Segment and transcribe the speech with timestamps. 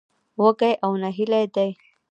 [0.41, 1.69] وږي او نهيلي دي.